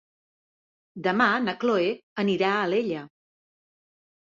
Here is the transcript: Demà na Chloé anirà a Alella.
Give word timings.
Demà 1.09 1.29
na 1.45 1.55
Chloé 1.65 1.95
anirà 2.27 2.51
a 2.59 2.67
Alella. 2.67 3.09